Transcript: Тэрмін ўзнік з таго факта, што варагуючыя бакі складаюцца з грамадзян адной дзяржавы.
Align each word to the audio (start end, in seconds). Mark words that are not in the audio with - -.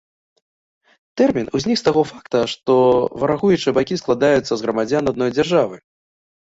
Тэрмін 1.21 1.51
ўзнік 1.59 1.77
з 1.81 1.85
таго 1.89 2.01
факта, 2.13 2.41
што 2.55 2.79
варагуючыя 3.27 3.77
бакі 3.81 4.01
складаюцца 4.05 4.45
з 4.55 4.61
грамадзян 4.67 5.03
адной 5.15 5.31
дзяржавы. 5.39 5.77